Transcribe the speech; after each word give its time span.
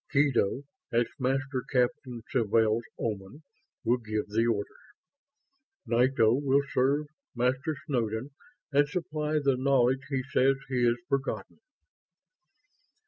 Kedo, 0.11 0.63
as 0.91 1.05
Master 1.19 1.61
Captain 1.71 2.23
Sawtelle's 2.31 2.81
Oman, 2.99 3.43
will 3.83 3.97
give 3.99 4.29
the 4.29 4.47
orders. 4.47 4.93
Nito 5.85 6.33
will 6.33 6.63
serve 6.71 7.05
Master 7.35 7.75
Snowden 7.85 8.31
and 8.71 8.89
supply 8.89 9.33
the 9.33 9.57
knowledge 9.57 10.01
he 10.09 10.23
says 10.23 10.55
he 10.69 10.85
has 10.85 10.95
forgotten." 11.07 11.59